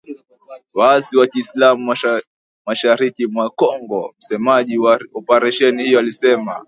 [0.73, 1.89] waasi wa kiislam
[2.65, 6.59] mashariki mwa Kongo, msemaji wa oparesheni hiyo alisema